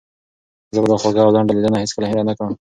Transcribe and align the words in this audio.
زه 0.73 0.79
به 0.83 0.87
دا 0.91 0.97
خوږه 1.01 1.21
او 1.23 1.33
لنډه 1.35 1.53
لیدنه 1.55 1.77
هیڅکله 1.79 2.07
هېره 2.09 2.23
نه 2.29 2.33
کړم. 2.37 2.53